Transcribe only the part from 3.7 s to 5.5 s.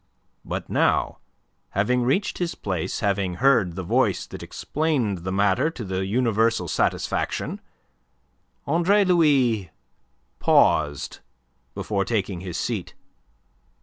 the voice that explained the